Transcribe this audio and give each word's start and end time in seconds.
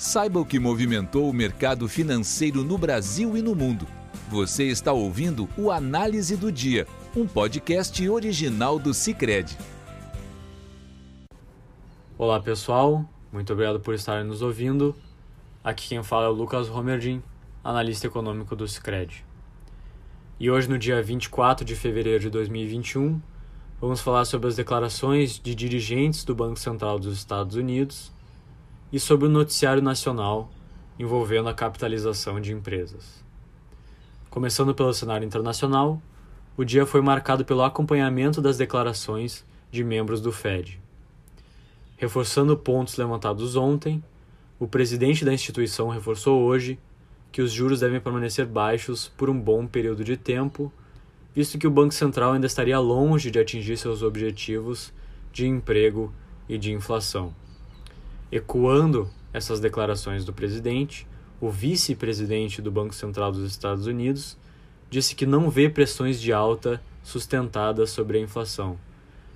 Saiba 0.00 0.40
o 0.40 0.46
que 0.46 0.58
movimentou 0.58 1.28
o 1.28 1.32
mercado 1.32 1.86
financeiro 1.86 2.64
no 2.64 2.78
Brasil 2.78 3.36
e 3.36 3.42
no 3.42 3.54
mundo. 3.54 3.86
Você 4.30 4.64
está 4.64 4.94
ouvindo 4.94 5.46
o 5.58 5.70
Análise 5.70 6.38
do 6.38 6.50
Dia, 6.50 6.86
um 7.14 7.26
podcast 7.26 8.08
original 8.08 8.78
do 8.78 8.94
Cicred. 8.94 9.58
Olá 12.16 12.40
pessoal, 12.40 13.04
muito 13.30 13.52
obrigado 13.52 13.78
por 13.78 13.92
estarem 13.92 14.24
nos 14.24 14.40
ouvindo. 14.40 14.96
Aqui 15.62 15.88
quem 15.88 16.02
fala 16.02 16.24
é 16.24 16.28
o 16.30 16.32
Lucas 16.32 16.66
Romerdin, 16.66 17.22
analista 17.62 18.06
econômico 18.06 18.56
do 18.56 18.66
Cicred. 18.66 19.22
E 20.40 20.50
hoje, 20.50 20.66
no 20.66 20.78
dia 20.78 21.02
24 21.02 21.62
de 21.62 21.76
fevereiro 21.76 22.20
de 22.20 22.30
2021, 22.30 23.20
vamos 23.78 24.00
falar 24.00 24.24
sobre 24.24 24.48
as 24.48 24.56
declarações 24.56 25.38
de 25.38 25.54
dirigentes 25.54 26.24
do 26.24 26.34
Banco 26.34 26.58
Central 26.58 26.98
dos 26.98 27.18
Estados 27.18 27.54
Unidos 27.54 28.18
e 28.92 28.98
sobre 28.98 29.26
o 29.26 29.30
noticiário 29.30 29.82
nacional 29.82 30.50
envolvendo 30.98 31.48
a 31.48 31.54
capitalização 31.54 32.38
de 32.38 32.52
empresas. 32.52 33.24
Começando 34.28 34.74
pelo 34.74 34.92
cenário 34.92 35.26
internacional, 35.26 36.00
o 36.56 36.64
dia 36.64 36.84
foi 36.84 37.00
marcado 37.00 37.42
pelo 37.42 37.62
acompanhamento 37.62 38.42
das 38.42 38.58
declarações 38.58 39.44
de 39.70 39.82
membros 39.82 40.20
do 40.20 40.30
Fed. 40.30 40.78
Reforçando 41.96 42.56
pontos 42.56 42.96
levantados 42.96 43.56
ontem, 43.56 44.04
o 44.58 44.68
presidente 44.68 45.24
da 45.24 45.32
instituição 45.32 45.88
reforçou 45.88 46.42
hoje 46.42 46.78
que 47.32 47.40
os 47.40 47.50
juros 47.50 47.80
devem 47.80 48.00
permanecer 48.00 48.44
baixos 48.44 49.08
por 49.16 49.30
um 49.30 49.40
bom 49.40 49.66
período 49.66 50.04
de 50.04 50.18
tempo, 50.18 50.70
visto 51.34 51.58
que 51.58 51.66
o 51.66 51.70
Banco 51.70 51.94
Central 51.94 52.32
ainda 52.32 52.46
estaria 52.46 52.78
longe 52.78 53.30
de 53.30 53.38
atingir 53.38 53.78
seus 53.78 54.02
objetivos 54.02 54.92
de 55.32 55.46
emprego 55.46 56.12
e 56.46 56.58
de 56.58 56.72
inflação. 56.72 57.34
Ecoando 58.32 59.10
essas 59.32 59.58
declarações 59.58 60.24
do 60.24 60.32
presidente, 60.32 61.04
o 61.40 61.50
vice-presidente 61.50 62.62
do 62.62 62.70
Banco 62.70 62.94
Central 62.94 63.32
dos 63.32 63.50
Estados 63.50 63.86
Unidos 63.86 64.38
disse 64.88 65.16
que 65.16 65.26
não 65.26 65.50
vê 65.50 65.68
pressões 65.68 66.20
de 66.20 66.32
alta 66.32 66.80
sustentadas 67.02 67.90
sobre 67.90 68.18
a 68.18 68.20
inflação. 68.20 68.78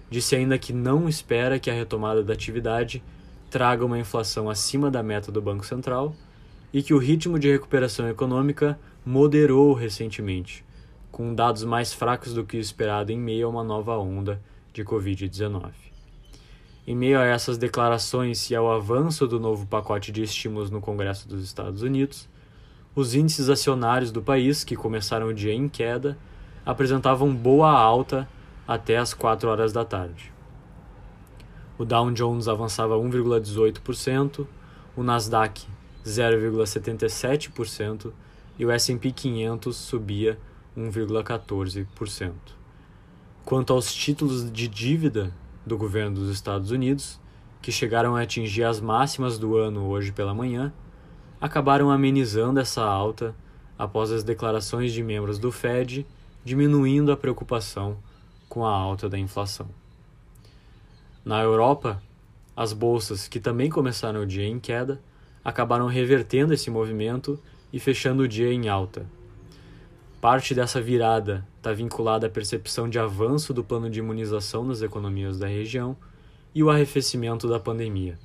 Disse 0.08 0.36
ainda 0.36 0.56
que 0.58 0.72
não 0.72 1.08
espera 1.08 1.58
que 1.58 1.68
a 1.68 1.74
retomada 1.74 2.22
da 2.22 2.34
atividade 2.34 3.02
traga 3.50 3.84
uma 3.84 3.98
inflação 3.98 4.48
acima 4.48 4.92
da 4.92 5.02
meta 5.02 5.32
do 5.32 5.42
Banco 5.42 5.66
Central 5.66 6.14
e 6.72 6.80
que 6.80 6.94
o 6.94 6.98
ritmo 6.98 7.36
de 7.36 7.50
recuperação 7.50 8.08
econômica 8.08 8.78
moderou 9.04 9.72
recentemente, 9.72 10.64
com 11.10 11.34
dados 11.34 11.64
mais 11.64 11.92
fracos 11.92 12.32
do 12.32 12.44
que 12.44 12.56
o 12.56 12.60
esperado 12.60 13.10
em 13.10 13.18
meio 13.18 13.46
a 13.46 13.50
uma 13.50 13.64
nova 13.64 13.96
onda 13.98 14.40
de 14.72 14.84
Covid-19. 14.84 15.93
Em 16.86 16.94
meio 16.94 17.18
a 17.18 17.24
essas 17.24 17.56
declarações 17.56 18.50
e 18.50 18.54
ao 18.54 18.70
avanço 18.70 19.26
do 19.26 19.40
novo 19.40 19.66
pacote 19.66 20.12
de 20.12 20.22
estímulos 20.22 20.70
no 20.70 20.82
Congresso 20.82 21.26
dos 21.26 21.42
Estados 21.42 21.80
Unidos, 21.80 22.28
os 22.94 23.14
índices 23.14 23.48
acionários 23.48 24.12
do 24.12 24.20
país, 24.20 24.64
que 24.64 24.76
começaram 24.76 25.28
o 25.28 25.34
dia 25.34 25.54
em 25.54 25.66
queda, 25.66 26.18
apresentavam 26.64 27.34
boa 27.34 27.70
alta 27.70 28.28
até 28.68 28.98
as 28.98 29.14
4 29.14 29.48
horas 29.48 29.72
da 29.72 29.84
tarde. 29.84 30.30
O 31.78 31.86
Dow 31.86 32.10
Jones 32.10 32.48
avançava 32.48 32.96
1,18%, 32.96 34.46
o 34.94 35.02
Nasdaq 35.02 35.66
0,77% 36.04 38.12
e 38.58 38.66
o 38.66 38.70
S&P 38.70 39.10
500 39.10 39.74
subia 39.74 40.38
1,14%. 40.76 42.32
Quanto 43.44 43.72
aos 43.72 43.92
títulos 43.92 44.52
de 44.52 44.68
dívida 44.68 45.32
do 45.66 45.76
governo 45.76 46.16
dos 46.16 46.30
Estados 46.30 46.70
Unidos, 46.70 47.20
que 47.62 47.72
chegaram 47.72 48.14
a 48.14 48.22
atingir 48.22 48.64
as 48.64 48.80
máximas 48.80 49.38
do 49.38 49.56
ano 49.56 49.86
hoje 49.86 50.12
pela 50.12 50.34
manhã, 50.34 50.72
acabaram 51.40 51.90
amenizando 51.90 52.60
essa 52.60 52.82
alta 52.82 53.34
após 53.78 54.10
as 54.10 54.22
declarações 54.22 54.92
de 54.92 55.02
membros 55.02 55.38
do 55.38 55.50
Fed 55.50 56.06
diminuindo 56.44 57.10
a 57.10 57.16
preocupação 57.16 57.96
com 58.48 58.64
a 58.64 58.70
alta 58.70 59.08
da 59.08 59.18
inflação. 59.18 59.68
Na 61.24 61.42
Europa, 61.42 62.02
as 62.54 62.72
bolsas, 62.72 63.26
que 63.26 63.40
também 63.40 63.70
começaram 63.70 64.20
o 64.22 64.26
dia 64.26 64.46
em 64.46 64.60
queda, 64.60 65.00
acabaram 65.42 65.86
revertendo 65.86 66.52
esse 66.52 66.70
movimento 66.70 67.40
e 67.72 67.80
fechando 67.80 68.22
o 68.22 68.28
dia 68.28 68.52
em 68.52 68.68
alta. 68.68 69.06
Parte 70.20 70.54
dessa 70.54 70.80
virada 70.80 71.46
está 71.64 71.72
vinculada 71.72 72.26
à 72.26 72.30
percepção 72.30 72.90
de 72.90 72.98
avanço 72.98 73.54
do 73.54 73.64
plano 73.64 73.88
de 73.88 73.98
imunização 73.98 74.64
nas 74.64 74.82
economias 74.82 75.38
da 75.38 75.46
região 75.46 75.96
e 76.54 76.62
o 76.62 76.68
arrefecimento 76.68 77.48
da 77.48 77.58
pandemia. 77.58 78.18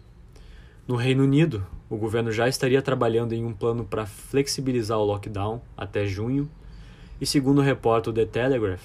No 0.86 0.98
Reino 0.98 1.24
Unido, 1.24 1.66
o 1.90 1.96
governo 1.96 2.34
já 2.34 2.50
estaria 2.50 2.82
trabalhando 2.82 3.32
em 3.32 3.46
um 3.46 3.54
plano 3.54 3.86
para 3.86 4.06
flexibilizar 4.06 5.00
o 5.00 5.06
lockdown 5.06 5.62
até 5.78 6.06
junho, 6.06 6.50
e 7.22 7.26
segundo 7.26 7.62
o 7.62 8.14
The 8.14 8.26
Telegraph, 8.26 8.84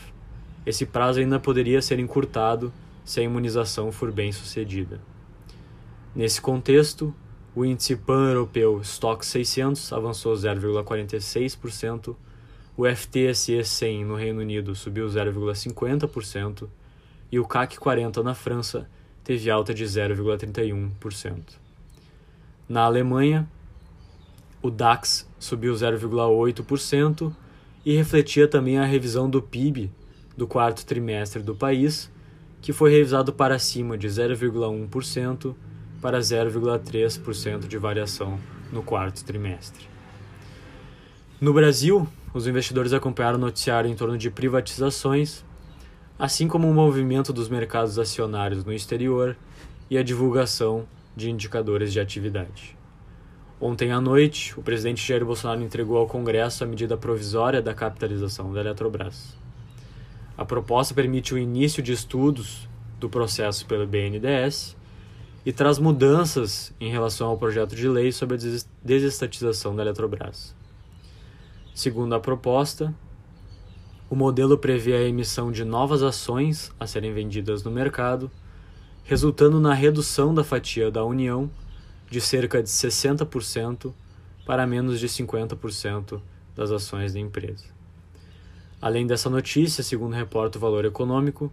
esse 0.64 0.86
prazo 0.86 1.18
ainda 1.18 1.40
poderia 1.40 1.82
ser 1.82 1.98
encurtado 1.98 2.72
se 3.04 3.18
a 3.18 3.24
imunização 3.24 3.90
for 3.90 4.12
bem 4.12 4.30
sucedida. 4.30 5.00
Nesse 6.14 6.40
contexto, 6.40 7.12
o 7.56 7.64
índice 7.64 7.96
pan-europeu 7.96 8.80
Stock 8.82 9.26
600 9.26 9.92
avançou 9.92 10.32
0,46%, 10.32 12.14
o 12.76 12.84
FTSE 12.84 13.62
100 13.62 14.04
no 14.04 14.16
Reino 14.16 14.40
Unido 14.40 14.74
subiu 14.74 15.06
0,50% 15.06 16.68
e 17.30 17.38
o 17.38 17.46
CAC 17.46 17.78
40 17.78 18.22
na 18.22 18.34
França 18.34 18.88
teve 19.22 19.50
alta 19.50 19.72
de 19.72 19.84
0,31%. 19.84 21.40
Na 22.68 22.82
Alemanha, 22.82 23.48
o 24.62 24.70
DAX 24.70 25.28
subiu 25.38 25.74
0,8% 25.74 27.32
e 27.84 27.96
refletia 27.96 28.48
também 28.48 28.78
a 28.78 28.84
revisão 28.84 29.28
do 29.28 29.42
PIB 29.42 29.90
do 30.36 30.46
quarto 30.46 30.84
trimestre 30.84 31.42
do 31.42 31.54
país, 31.54 32.10
que 32.60 32.72
foi 32.72 32.90
revisado 32.90 33.32
para 33.32 33.58
cima 33.58 33.96
de 33.96 34.08
0,1% 34.08 35.54
para 36.00 36.18
0,3% 36.18 37.68
de 37.68 37.78
variação 37.78 38.38
no 38.72 38.82
quarto 38.82 39.24
trimestre. 39.24 39.86
No 41.40 41.52
Brasil, 41.52 42.08
os 42.34 42.48
investidores 42.48 42.92
acompanharam 42.92 43.38
o 43.38 43.40
noticiário 43.40 43.88
em 43.88 43.94
torno 43.94 44.18
de 44.18 44.28
privatizações, 44.28 45.44
assim 46.18 46.48
como 46.48 46.68
o 46.68 46.74
movimento 46.74 47.32
dos 47.32 47.48
mercados 47.48 47.96
acionários 47.96 48.64
no 48.64 48.72
exterior 48.72 49.36
e 49.88 49.96
a 49.96 50.02
divulgação 50.02 50.84
de 51.16 51.30
indicadores 51.30 51.92
de 51.92 52.00
atividade. 52.00 52.76
Ontem 53.60 53.92
à 53.92 54.00
noite, 54.00 54.58
o 54.58 54.62
presidente 54.62 55.06
Jair 55.06 55.24
Bolsonaro 55.24 55.62
entregou 55.62 55.96
ao 55.96 56.08
Congresso 56.08 56.64
a 56.64 56.66
medida 56.66 56.96
provisória 56.96 57.62
da 57.62 57.72
capitalização 57.72 58.52
da 58.52 58.60
Eletrobras. 58.60 59.36
A 60.36 60.44
proposta 60.44 60.92
permite 60.92 61.32
o 61.32 61.38
início 61.38 61.80
de 61.80 61.92
estudos 61.92 62.68
do 62.98 63.08
processo 63.08 63.64
pelo 63.66 63.86
BNDES 63.86 64.76
e 65.46 65.52
traz 65.52 65.78
mudanças 65.78 66.74
em 66.80 66.90
relação 66.90 67.28
ao 67.28 67.38
projeto 67.38 67.76
de 67.76 67.88
lei 67.88 68.10
sobre 68.10 68.36
a 68.36 68.40
desestatização 68.82 69.76
da 69.76 69.82
Eletrobras. 69.82 70.52
Segundo 71.74 72.14
a 72.14 72.20
proposta, 72.20 72.94
o 74.08 74.14
modelo 74.14 74.56
prevê 74.56 74.94
a 74.94 75.02
emissão 75.02 75.50
de 75.50 75.64
novas 75.64 76.04
ações 76.04 76.70
a 76.78 76.86
serem 76.86 77.12
vendidas 77.12 77.64
no 77.64 77.70
mercado, 77.70 78.30
resultando 79.02 79.58
na 79.58 79.74
redução 79.74 80.32
da 80.32 80.44
fatia 80.44 80.88
da 80.88 81.04
União 81.04 81.50
de 82.08 82.20
cerca 82.20 82.62
de 82.62 82.68
60% 82.68 83.92
para 84.46 84.64
menos 84.68 85.00
de 85.00 85.08
50% 85.08 86.20
das 86.54 86.70
ações 86.70 87.12
da 87.12 87.18
empresa. 87.18 87.64
Além 88.80 89.04
dessa 89.04 89.28
notícia, 89.28 89.82
segundo 89.82 90.14
reporta 90.14 90.58
o 90.58 90.60
Valor 90.60 90.84
Econômico, 90.84 91.52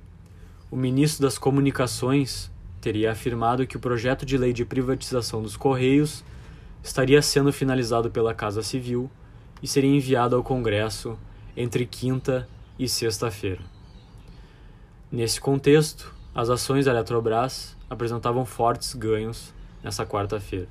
o 0.69 0.75
ministro 0.75 1.23
das 1.23 1.39
Comunicações 1.39 2.51
teria 2.79 3.11
afirmado 3.11 3.65
que 3.65 3.75
o 3.75 3.79
projeto 3.79 4.23
de 4.23 4.37
lei 4.37 4.53
de 4.53 4.65
privatização 4.65 5.41
dos 5.41 5.57
Correios 5.57 6.23
estaria 6.83 7.23
sendo 7.23 7.51
finalizado 7.51 8.11
pela 8.11 8.35
Casa 8.35 8.61
Civil 8.61 9.09
e 9.61 9.67
seria 9.67 9.95
enviado 9.95 10.35
ao 10.35 10.43
Congresso 10.43 11.17
entre 11.55 11.85
quinta 11.85 12.47
e 12.77 12.87
sexta-feira. 12.87 13.61
Nesse 15.11 15.39
contexto, 15.39 16.13
as 16.33 16.49
ações 16.49 16.85
da 16.85 16.91
Eletrobras 16.91 17.75
apresentavam 17.89 18.45
fortes 18.45 18.93
ganhos 18.93 19.53
nessa 19.83 20.05
quarta-feira. 20.05 20.69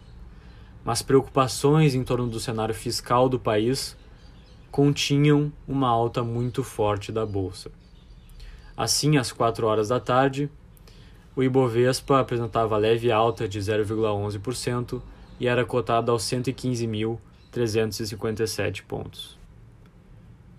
Mas 0.82 1.02
preocupações 1.02 1.94
em 1.94 2.02
torno 2.02 2.26
do 2.26 2.40
cenário 2.40 2.74
fiscal 2.74 3.28
do 3.28 3.38
país 3.38 3.96
continham 4.70 5.52
uma 5.68 5.88
alta 5.88 6.22
muito 6.22 6.64
forte 6.64 7.12
da 7.12 7.26
bolsa. 7.26 7.70
Assim, 8.76 9.18
às 9.18 9.30
4 9.30 9.66
horas 9.66 9.88
da 9.88 10.00
tarde, 10.00 10.50
o 11.36 11.42
Ibovespa 11.42 12.20
apresentava 12.20 12.78
leve 12.78 13.12
alta 13.12 13.46
de 13.46 13.58
0,11% 13.58 15.02
e 15.38 15.46
era 15.46 15.64
cotado 15.64 16.10
aos 16.10 16.22
115 16.22 16.86
mil 16.86 17.20
357 17.50 18.82
pontos. 18.84 19.38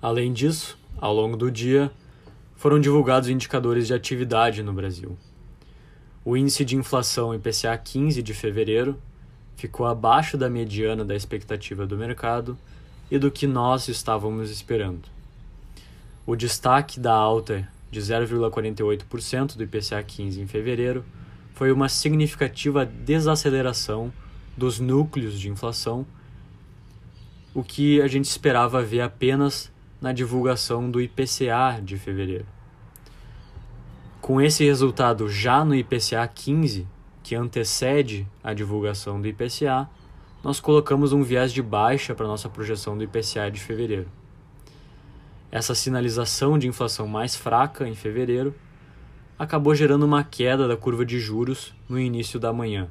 Além 0.02 0.34
disso, 0.34 0.78
ao 0.98 1.14
longo 1.14 1.38
do 1.38 1.52
dia, 1.52 1.92
foram 2.56 2.80
divulgados 2.80 3.30
indicadores 3.30 3.88
de 3.88 3.94
atividade 3.94 4.62
no 4.62 4.74
Brasil. 4.74 5.18
O 6.24 6.38
índice 6.38 6.64
de 6.64 6.76
inflação 6.76 7.34
IPCA 7.34 7.78
15 7.78 8.22
de 8.22 8.34
fevereiro 8.34 9.00
ficou 9.56 9.86
abaixo 9.86 10.38
da 10.38 10.50
mediana 10.50 11.04
da 11.04 11.16
expectativa 11.16 11.86
do 11.86 11.98
mercado 11.98 12.58
e 13.10 13.18
do 13.18 13.32
que 13.32 13.48
nós 13.48 13.88
estávamos 13.88 14.50
esperando. 14.50 15.10
O 16.26 16.36
destaque 16.36 17.00
da 17.00 17.14
alta 17.14 17.68
de 17.90 18.00
0,48% 18.00 19.58
do 19.58 19.64
IPCA 19.64 20.02
15 20.02 20.40
em 20.42 20.48
fevereiro 20.48 21.04
foi 21.54 21.72
uma 21.72 21.90
significativa 21.90 22.86
desaceleração 22.86 24.12
dos 24.56 24.80
núcleos 24.80 25.40
de 25.40 25.50
inflação, 25.50 26.06
o 27.54 27.64
que 27.64 28.02
a 28.02 28.08
gente 28.08 28.26
esperava 28.26 28.82
ver 28.82 29.02
apenas 29.02 29.72
na 30.00 30.14
divulgação 30.14 30.90
do 30.90 31.02
IPCA 31.02 31.82
de 31.84 31.98
fevereiro. 31.98 32.46
Com 34.22 34.42
esse 34.42 34.64
resultado 34.64 35.28
já 35.30 35.66
no 35.66 35.76
IPCA 35.76 36.26
15, 36.28 36.88
que 37.22 37.36
antecede 37.36 38.28
a 38.44 38.54
divulgação 38.54 39.22
do 39.22 39.28
IPCA, 39.28 39.90
nós 40.44 40.60
colocamos 40.60 41.12
um 41.12 41.22
viés 41.22 41.52
de 41.52 41.62
baixa 41.62 42.16
para 42.16 42.28
nossa 42.28 42.50
projeção 42.50 42.98
do 42.98 43.04
IPCA 43.04 43.52
de 43.52 43.60
fevereiro. 43.60 44.08
Essa 45.52 45.76
sinalização 45.76 46.58
de 46.58 46.68
inflação 46.68 47.06
mais 47.06 47.36
fraca 47.36 47.88
em 47.88 47.94
fevereiro 47.94 48.56
acabou 49.38 49.76
gerando 49.76 50.06
uma 50.06 50.24
queda 50.24 50.68
da 50.68 50.78
curva 50.78 51.06
de 51.06 51.20
juros 51.20 51.74
no 51.90 52.00
início 52.00 52.40
da 52.40 52.54
manhã. 52.54 52.88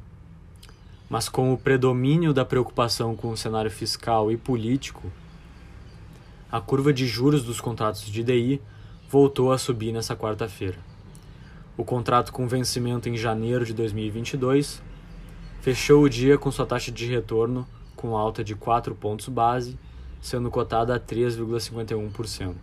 Mas 1.10 1.28
com 1.28 1.52
o 1.52 1.58
predomínio 1.58 2.32
da 2.32 2.44
preocupação 2.44 3.16
com 3.16 3.30
o 3.30 3.36
cenário 3.36 3.70
fiscal 3.70 4.30
e 4.30 4.36
político, 4.36 5.10
a 6.50 6.60
curva 6.60 6.92
de 6.92 7.04
juros 7.04 7.42
dos 7.42 7.60
contratos 7.60 8.06
de 8.06 8.22
DI 8.22 8.62
voltou 9.08 9.52
a 9.52 9.58
subir 9.58 9.92
nessa 9.92 10.14
quarta-feira. 10.14 10.78
O 11.76 11.84
contrato 11.84 12.32
com 12.32 12.46
vencimento 12.46 13.08
em 13.08 13.16
janeiro 13.16 13.64
de 13.64 13.74
2022 13.74 14.80
fechou 15.60 16.04
o 16.04 16.08
dia 16.08 16.38
com 16.38 16.50
sua 16.52 16.64
taxa 16.64 16.92
de 16.92 17.06
retorno 17.06 17.66
com 17.96 18.16
alta 18.16 18.44
de 18.44 18.54
4 18.54 18.94
pontos 18.94 19.28
base, 19.28 19.76
sendo 20.20 20.48
cotada 20.48 20.94
a 20.94 21.00
3,51%. 21.00 22.54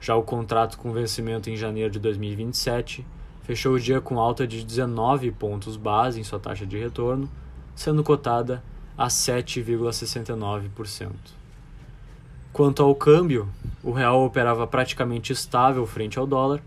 Já 0.00 0.16
o 0.16 0.22
contrato 0.24 0.76
com 0.76 0.92
vencimento 0.92 1.48
em 1.48 1.56
janeiro 1.56 1.90
de 1.90 2.00
2027 2.00 3.06
fechou 3.42 3.74
o 3.74 3.80
dia 3.80 4.00
com 4.00 4.18
alta 4.18 4.46
de 4.46 4.64
19 4.64 5.30
pontos 5.30 5.76
base 5.76 6.18
em 6.18 6.24
sua 6.24 6.40
taxa 6.40 6.66
de 6.66 6.76
retorno, 6.76 7.30
sendo 7.74 8.04
cotada 8.04 8.62
a 8.96 9.08
7,69%. 9.08 11.10
Quanto 12.52 12.82
ao 12.82 12.94
câmbio, 12.94 13.48
o 13.82 13.92
real 13.92 14.24
operava 14.24 14.66
praticamente 14.66 15.32
estável 15.32 15.86
frente 15.86 16.18
ao 16.18 16.26
dólar, 16.26 16.60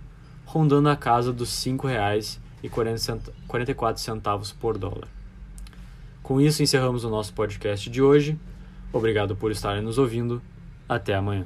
rondando 0.46 0.90
a 0.90 0.96
casa 0.96 1.32
dos 1.32 1.64
R$ 1.66 1.74
5,44 1.74 4.54
por 4.60 4.78
dólar. 4.78 5.08
Com 6.24 6.40
isso, 6.40 6.64
encerramos 6.64 7.04
o 7.04 7.10
nosso 7.10 7.34
podcast 7.34 7.90
de 7.90 8.02
hoje. 8.02 8.40
Obrigado 8.94 9.36
por 9.36 9.52
estarem 9.52 9.84
nos 9.84 9.98
ouvindo. 9.98 10.42
Até 10.88 11.16
amanhã. 11.16 11.46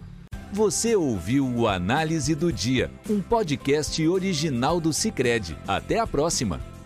Você 0.52 0.96
ouviu 0.96 1.46
o 1.46 1.68
Análise 1.68 2.34
do 2.34 2.54
Dia, 2.54 2.90
um 3.10 3.22
podcast 3.22 4.08
original 4.08 4.80
do 4.80 4.94
Cicred. 4.94 5.58
Até 5.68 6.00
a 6.00 6.08
próxima! 6.08 6.77